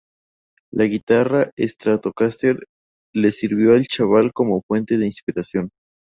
La 0.71 0.85
guitarra 0.85 1.51
Stratocaster 1.55 2.57
le 3.13 3.31
sirvió 3.31 3.75
al 3.75 3.85
chaval 3.85 4.33
como 4.33 4.63
fuente 4.63 4.97
de 4.97 5.05
inspiración. 5.05 5.69